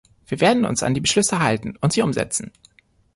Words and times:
Wir 0.25 0.41
werden 0.41 0.65
uns 0.65 0.81
an 0.81 0.95
die 0.95 0.99
Beschlüsse 0.99 1.37
halten 1.37 1.75
und 1.79 1.93
sie 1.93 2.01
umsetzen. 2.01 2.51